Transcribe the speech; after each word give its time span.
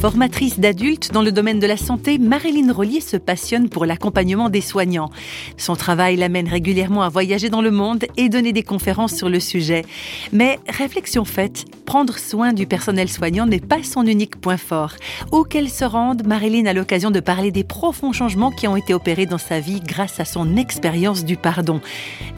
Formatrice 0.00 0.58
d'adultes 0.58 1.12
dans 1.12 1.20
le 1.20 1.30
domaine 1.30 1.60
de 1.60 1.66
la 1.66 1.76
santé, 1.76 2.16
Marilyn 2.16 2.72
Rollier 2.72 3.02
se 3.02 3.18
passionne 3.18 3.68
pour 3.68 3.84
l'accompagnement 3.84 4.48
des 4.48 4.62
soignants. 4.62 5.10
Son 5.58 5.76
travail 5.76 6.16
l'amène 6.16 6.48
régulièrement 6.48 7.02
à 7.02 7.10
voyager 7.10 7.50
dans 7.50 7.60
le 7.60 7.70
monde 7.70 8.06
et 8.16 8.30
donner 8.30 8.54
des 8.54 8.62
conférences 8.62 9.14
sur 9.14 9.28
le 9.28 9.40
sujet. 9.40 9.84
Mais 10.32 10.58
réflexion 10.70 11.26
faite, 11.26 11.66
prendre 11.84 12.16
soin 12.16 12.54
du 12.54 12.66
personnel 12.66 13.10
soignant 13.10 13.44
n'est 13.44 13.60
pas 13.60 13.82
son 13.82 14.06
unique 14.06 14.40
point 14.40 14.56
fort. 14.56 14.94
Où 15.32 15.44
qu'elle 15.44 15.68
se 15.68 15.84
rende, 15.84 16.26
Marilyn 16.26 16.64
a 16.64 16.72
l'occasion 16.72 17.10
de 17.10 17.20
parler 17.20 17.50
des 17.50 17.64
profonds 17.64 18.14
changements 18.14 18.52
qui 18.52 18.68
ont 18.68 18.76
été 18.76 18.94
opérés 18.94 19.26
dans 19.26 19.36
sa 19.36 19.60
vie 19.60 19.82
grâce 19.84 20.18
à 20.18 20.24
son 20.24 20.56
expérience 20.56 21.26
du 21.26 21.36
pardon. 21.36 21.82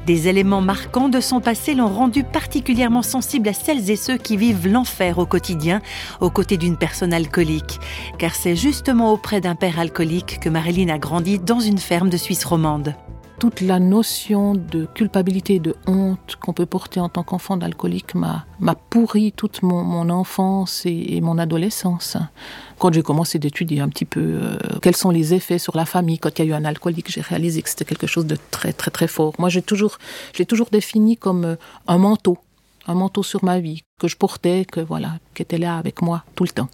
Des 0.04 0.26
éléments 0.26 0.62
marquants 0.62 1.08
de 1.08 1.20
son 1.20 1.40
passé 1.40 1.76
l'ont 1.76 1.86
rendu 1.86 2.24
particulièrement 2.24 3.02
sensible 3.02 3.48
à 3.48 3.52
celles 3.52 3.88
et 3.88 3.94
ceux 3.94 4.16
qui 4.16 4.36
vivent 4.36 4.66
l'enfer 4.66 5.20
au 5.20 5.26
quotidien, 5.26 5.80
aux 6.20 6.30
côtés 6.30 6.56
d'une 6.56 6.76
personne 6.76 7.12
alcoolique 7.12 7.51
car 8.18 8.34
c'est 8.34 8.56
justement 8.56 9.12
auprès 9.12 9.40
d'un 9.40 9.54
père 9.54 9.78
alcoolique 9.78 10.40
que 10.40 10.48
Marilyn 10.48 10.88
a 10.88 10.98
grandi 10.98 11.38
dans 11.38 11.60
une 11.60 11.78
ferme 11.78 12.10
de 12.10 12.16
Suisse 12.16 12.44
romande 12.44 12.94
toute 13.42 13.60
la 13.60 13.80
notion 13.80 14.54
de 14.54 14.84
culpabilité, 14.84 15.58
de 15.58 15.74
honte 15.88 16.36
qu'on 16.40 16.52
peut 16.52 16.64
porter 16.64 17.00
en 17.00 17.08
tant 17.08 17.24
qu'enfant 17.24 17.56
d'alcoolique 17.56 18.14
m'a, 18.14 18.46
pourri 18.88 19.32
toute 19.32 19.64
mon, 19.64 20.10
enfance 20.10 20.82
et, 20.86 21.20
mon 21.20 21.38
adolescence. 21.38 22.16
Quand 22.78 22.92
j'ai 22.92 23.02
commencé 23.02 23.40
d'étudier 23.40 23.80
un 23.80 23.88
petit 23.88 24.04
peu 24.04 24.20
euh, 24.20 24.58
quels 24.80 24.94
sont 24.94 25.10
les 25.10 25.34
effets 25.34 25.58
sur 25.58 25.76
la 25.76 25.86
famille 25.86 26.20
quand 26.20 26.38
il 26.38 26.44
y 26.46 26.48
a 26.48 26.50
eu 26.52 26.54
un 26.54 26.64
alcoolique, 26.64 27.10
j'ai 27.10 27.20
réalisé 27.20 27.62
que 27.62 27.68
c'était 27.68 27.84
quelque 27.84 28.06
chose 28.06 28.26
de 28.26 28.36
très 28.52 28.72
très 28.72 28.92
très 28.92 29.08
fort. 29.08 29.32
Moi, 29.40 29.48
j'ai 29.48 29.62
toujours, 29.62 29.98
j'ai 30.34 30.46
toujours 30.46 30.68
défini 30.70 31.16
comme 31.16 31.44
euh, 31.44 31.56
un 31.88 31.98
manteau 31.98 32.38
un 32.86 32.94
manteau 32.94 33.22
sur 33.22 33.44
ma 33.44 33.60
vie 33.60 33.82
que 33.98 34.08
je 34.08 34.16
portais, 34.16 34.64
que 34.64 34.80
voilà, 34.80 35.18
qui 35.34 35.42
était 35.42 35.58
là 35.58 35.78
avec 35.78 36.02
moi 36.02 36.24
tout 36.34 36.44
le 36.44 36.50
temps. 36.50 36.68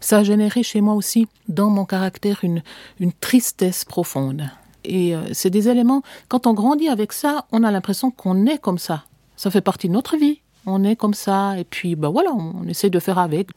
Ça 0.00 0.18
a 0.18 0.22
généré 0.24 0.62
chez 0.62 0.80
moi 0.80 0.94
aussi, 0.94 1.28
dans 1.48 1.70
mon 1.70 1.84
caractère, 1.84 2.40
une, 2.42 2.62
une 3.00 3.12
tristesse 3.12 3.84
profonde. 3.84 4.50
Et 4.84 5.14
euh, 5.14 5.22
c'est 5.32 5.50
des 5.50 5.68
éléments, 5.68 6.02
quand 6.28 6.46
on 6.46 6.54
grandit 6.54 6.88
avec 6.88 7.12
ça, 7.12 7.46
on 7.52 7.62
a 7.62 7.70
l'impression 7.70 8.10
qu'on 8.10 8.46
est 8.46 8.58
comme 8.58 8.78
ça. 8.78 9.04
Ça 9.36 9.50
fait 9.50 9.60
partie 9.60 9.88
de 9.88 9.94
notre 9.94 10.16
vie. 10.16 10.40
On 10.66 10.82
est 10.84 10.96
comme 10.96 11.14
ça, 11.14 11.58
et 11.58 11.64
puis 11.64 11.94
ben 11.94 12.08
voilà, 12.08 12.32
on 12.32 12.66
essaie 12.68 12.90
de 12.90 12.98
faire 12.98 13.18
avec. 13.18 13.48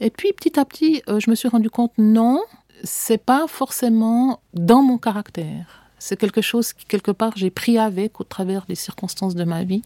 Et 0.00 0.10
puis 0.10 0.32
petit 0.32 0.58
à 0.58 0.64
petit, 0.64 1.02
euh, 1.08 1.20
je 1.20 1.30
me 1.30 1.34
suis 1.34 1.48
rendu 1.48 1.70
compte, 1.70 1.92
non, 1.96 2.42
c'est 2.84 3.24
pas 3.24 3.46
forcément 3.46 4.40
dans 4.52 4.82
mon 4.82 4.98
caractère. 4.98 5.81
C'est 6.04 6.16
quelque 6.16 6.40
chose 6.40 6.72
qui, 6.72 6.84
quelque 6.84 7.12
part, 7.12 7.30
j'ai 7.36 7.50
pris 7.50 7.78
avec 7.78 8.20
au 8.20 8.24
travers 8.24 8.66
des 8.66 8.74
circonstances 8.74 9.36
de 9.36 9.44
ma 9.44 9.62
vie. 9.62 9.84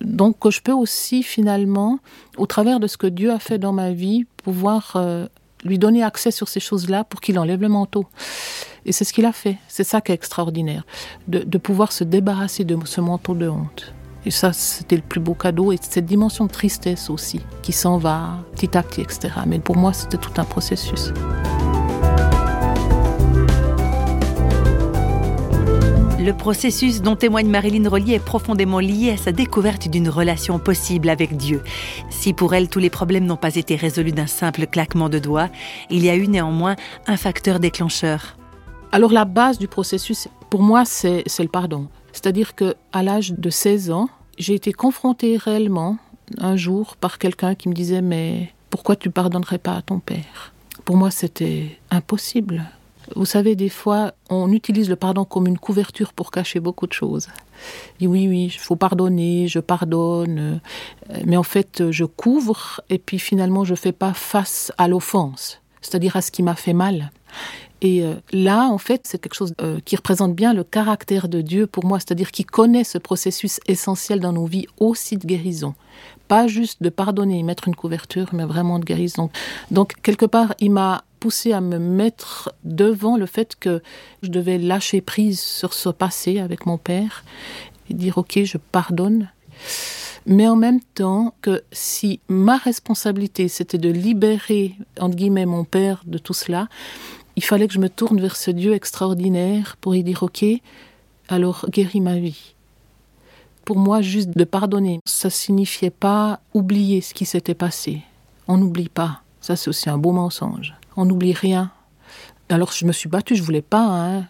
Donc, 0.00 0.40
que 0.40 0.50
je 0.50 0.60
peux 0.60 0.72
aussi, 0.72 1.22
finalement, 1.22 2.00
au 2.36 2.46
travers 2.46 2.80
de 2.80 2.88
ce 2.88 2.96
que 2.96 3.06
Dieu 3.06 3.30
a 3.30 3.38
fait 3.38 3.58
dans 3.58 3.72
ma 3.72 3.92
vie, 3.92 4.26
pouvoir 4.38 4.94
euh, 4.96 5.28
lui 5.62 5.78
donner 5.78 6.02
accès 6.02 6.32
sur 6.32 6.48
ces 6.48 6.58
choses-là 6.58 7.04
pour 7.04 7.20
qu'il 7.20 7.38
enlève 7.38 7.62
le 7.62 7.68
manteau. 7.68 8.06
Et 8.86 8.90
c'est 8.90 9.04
ce 9.04 9.12
qu'il 9.12 9.24
a 9.24 9.30
fait. 9.30 9.56
C'est 9.68 9.84
ça 9.84 10.00
qui 10.00 10.10
est 10.10 10.16
extraordinaire. 10.16 10.84
De, 11.28 11.38
de 11.38 11.58
pouvoir 11.58 11.92
se 11.92 12.02
débarrasser 12.02 12.64
de 12.64 12.76
ce 12.84 13.00
manteau 13.00 13.36
de 13.36 13.48
honte. 13.48 13.94
Et 14.26 14.32
ça, 14.32 14.52
c'était 14.52 14.96
le 14.96 15.02
plus 15.02 15.20
beau 15.20 15.34
cadeau. 15.34 15.70
Et 15.70 15.78
cette 15.80 16.06
dimension 16.06 16.46
de 16.46 16.50
tristesse 16.50 17.08
aussi, 17.08 17.40
qui 17.62 17.70
s'en 17.70 17.98
va 17.98 18.40
petit 18.56 18.76
à 18.76 18.82
petit, 18.82 19.02
etc. 19.02 19.28
Mais 19.46 19.60
pour 19.60 19.76
moi, 19.76 19.92
c'était 19.92 20.18
tout 20.18 20.32
un 20.38 20.44
processus. 20.44 21.12
Le 26.24 26.32
processus 26.32 27.02
dont 27.02 27.16
témoigne 27.16 27.48
Marilyn 27.48 27.88
Rollier 27.88 28.14
est 28.14 28.24
profondément 28.24 28.78
lié 28.78 29.10
à 29.10 29.16
sa 29.16 29.32
découverte 29.32 29.88
d'une 29.88 30.08
relation 30.08 30.60
possible 30.60 31.08
avec 31.08 31.36
Dieu. 31.36 31.64
Si 32.10 32.32
pour 32.32 32.54
elle 32.54 32.68
tous 32.68 32.78
les 32.78 32.90
problèmes 32.90 33.24
n'ont 33.24 33.36
pas 33.36 33.56
été 33.56 33.74
résolus 33.74 34.12
d'un 34.12 34.28
simple 34.28 34.68
claquement 34.68 35.08
de 35.08 35.18
doigts, 35.18 35.48
il 35.90 36.04
y 36.04 36.10
a 36.10 36.14
eu 36.14 36.28
néanmoins 36.28 36.76
un 37.08 37.16
facteur 37.16 37.58
déclencheur. 37.58 38.36
Alors 38.92 39.10
la 39.10 39.24
base 39.24 39.58
du 39.58 39.66
processus, 39.66 40.28
pour 40.48 40.62
moi, 40.62 40.84
c'est 40.84 41.24
le 41.40 41.48
pardon. 41.48 41.88
C'est-à-dire 42.12 42.54
que 42.54 42.76
à 42.92 43.02
l'âge 43.02 43.32
de 43.32 43.50
16 43.50 43.90
ans, 43.90 44.08
j'ai 44.38 44.54
été 44.54 44.72
confrontée 44.72 45.36
réellement 45.36 45.96
un 46.38 46.54
jour 46.54 46.94
par 46.94 47.18
quelqu'un 47.18 47.56
qui 47.56 47.68
me 47.68 47.74
disait 47.74 48.00
mais 48.00 48.54
pourquoi 48.70 48.94
tu 48.94 49.10
pardonnerais 49.10 49.58
pas 49.58 49.74
à 49.74 49.82
ton 49.82 49.98
père? 49.98 50.52
Pour 50.84 50.96
moi, 50.96 51.10
c'était 51.10 51.80
impossible. 51.90 52.64
Vous 53.16 53.26
savez, 53.26 53.56
des 53.56 53.68
fois, 53.68 54.12
on 54.30 54.52
utilise 54.52 54.88
le 54.88 54.96
pardon 54.96 55.24
comme 55.24 55.46
une 55.46 55.58
couverture 55.58 56.12
pour 56.12 56.30
cacher 56.30 56.60
beaucoup 56.60 56.86
de 56.86 56.92
choses. 56.92 57.28
oui, 58.00 58.28
oui, 58.28 58.44
il 58.44 58.58
faut 58.58 58.76
pardonner, 58.76 59.48
je 59.48 59.58
pardonne, 59.60 60.60
euh, 61.10 61.18
mais 61.24 61.36
en 61.36 61.42
fait, 61.42 61.90
je 61.90 62.04
couvre 62.04 62.80
et 62.90 62.98
puis 62.98 63.18
finalement, 63.18 63.64
je 63.64 63.74
fais 63.74 63.92
pas 63.92 64.12
face 64.14 64.72
à 64.78 64.88
l'offense, 64.88 65.60
c'est-à-dire 65.80 66.16
à 66.16 66.22
ce 66.22 66.30
qui 66.30 66.42
m'a 66.42 66.54
fait 66.54 66.72
mal. 66.72 67.10
Et 67.82 68.04
euh, 68.04 68.14
là, 68.32 68.68
en 68.68 68.78
fait, 68.78 69.02
c'est 69.04 69.20
quelque 69.20 69.34
chose 69.34 69.54
euh, 69.60 69.80
qui 69.84 69.96
représente 69.96 70.34
bien 70.34 70.54
le 70.54 70.62
caractère 70.62 71.28
de 71.28 71.40
Dieu 71.40 71.66
pour 71.66 71.84
moi, 71.84 71.98
c'est-à-dire 71.98 72.30
qu'il 72.30 72.46
connaît 72.46 72.84
ce 72.84 72.96
processus 72.96 73.58
essentiel 73.66 74.20
dans 74.20 74.32
nos 74.32 74.46
vies 74.46 74.66
aussi 74.78 75.16
de 75.16 75.26
guérison. 75.26 75.74
Pas 76.28 76.46
juste 76.46 76.80
de 76.80 76.88
pardonner 76.88 77.40
et 77.40 77.42
mettre 77.42 77.66
une 77.66 77.74
couverture, 77.74 78.28
mais 78.32 78.44
vraiment 78.44 78.78
de 78.78 78.84
guérison. 78.84 79.30
Donc, 79.72 79.94
quelque 80.02 80.26
part, 80.26 80.54
il 80.60 80.70
m'a 80.70 81.02
poussé 81.18 81.52
à 81.52 81.60
me 81.60 81.78
mettre 81.78 82.52
devant 82.62 83.16
le 83.16 83.26
fait 83.26 83.56
que 83.56 83.82
je 84.22 84.28
devais 84.28 84.58
lâcher 84.58 85.00
prise 85.00 85.40
sur 85.40 85.74
ce 85.74 85.88
passé 85.88 86.38
avec 86.38 86.66
mon 86.66 86.78
père 86.78 87.24
et 87.90 87.94
dire 87.94 88.18
ok, 88.18 88.44
je 88.44 88.58
pardonne. 88.58 89.28
Mais 90.24 90.46
en 90.46 90.56
même 90.56 90.80
temps 90.94 91.34
que 91.42 91.62
si 91.72 92.20
ma 92.28 92.56
responsabilité 92.56 93.48
c'était 93.48 93.78
de 93.78 93.88
libérer 93.88 94.74
entre 94.98 95.16
guillemets 95.16 95.46
mon 95.46 95.64
père 95.64 96.02
de 96.06 96.18
tout 96.18 96.34
cela, 96.34 96.68
il 97.36 97.44
fallait 97.44 97.66
que 97.66 97.74
je 97.74 97.78
me 97.78 97.88
tourne 97.88 98.20
vers 98.20 98.36
ce 98.36 98.50
Dieu 98.50 98.74
extraordinaire 98.74 99.76
pour 99.80 99.92
lui 99.92 100.02
dire 100.02 100.22
ok, 100.22 100.44
alors 101.28 101.66
guéris 101.70 102.00
ma 102.00 102.18
vie. 102.18 102.54
Pour 103.64 103.78
moi, 103.78 104.02
juste 104.02 104.30
de 104.36 104.44
pardonner, 104.44 105.00
ça 105.06 105.30
signifiait 105.30 105.90
pas 105.90 106.40
oublier 106.52 107.00
ce 107.00 107.14
qui 107.14 107.24
s'était 107.24 107.54
passé. 107.54 108.02
On 108.48 108.58
n'oublie 108.58 108.88
pas. 108.88 109.22
Ça, 109.40 109.54
c'est 109.54 109.68
aussi 109.68 109.88
un 109.88 109.98
beau 109.98 110.12
mensonge 110.12 110.74
on 110.96 111.04
n'oublie 111.04 111.32
rien. 111.32 111.70
Alors 112.48 112.72
je 112.72 112.84
me 112.84 112.92
suis 112.92 113.08
battue, 113.08 113.36
je 113.36 113.42
voulais 113.42 113.62
pas. 113.62 113.84
Hein. 113.84 114.26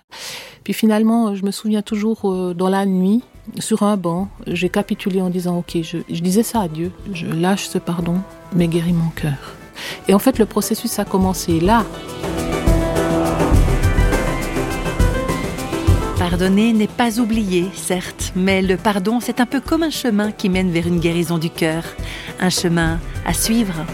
Puis 0.64 0.72
finalement, 0.72 1.34
je 1.34 1.44
me 1.44 1.50
souviens 1.50 1.82
toujours 1.82 2.30
euh, 2.30 2.54
dans 2.54 2.69
la 2.69 2.86
nuit, 2.86 3.22
sur 3.58 3.82
un 3.82 3.96
banc, 3.96 4.28
j'ai 4.46 4.69
capitulé 4.69 5.20
en 5.20 5.28
disant 5.28 5.58
ok, 5.58 5.78
je, 5.82 6.20
disais 6.20 6.44
ça 6.44 6.60
à 6.60 6.69
Dieu, 6.69 6.92
je 7.12 7.26
lâche 7.26 7.66
ce 7.66 7.78
pardon, 7.78 8.19
mais 8.52 8.69
guéris 8.69 8.92
mon 8.92 9.10
cœur. 9.10 9.56
Et 10.06 10.14
en 10.14 10.20
fait, 10.20 10.38
le 10.38 10.46
processus 10.46 10.98
a 11.00 11.04
commencé 11.04 11.58
là. 11.58 11.84
Pardonner 16.31 16.72
n'est 16.72 16.87
pas 16.87 17.19
oublier, 17.19 17.69
certes, 17.75 18.33
mais 18.37 18.62
le 18.62 18.77
pardon, 18.77 19.19
c'est 19.19 19.41
un 19.41 19.44
peu 19.44 19.60
comme 19.60 19.83
un 19.83 19.91
chemin 19.91 20.31
qui 20.31 20.49
mène 20.49 20.71
vers 20.71 20.87
une 20.87 21.00
guérison 21.00 21.37
du 21.37 21.50
cœur, 21.50 21.83
un 22.38 22.49
chemin 22.49 23.00
à 23.27 23.34
suivre. 23.34 23.84